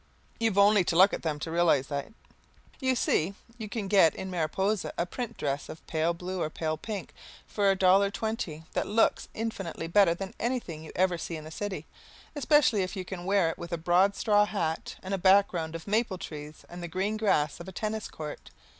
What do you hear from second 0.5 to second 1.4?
only to look at them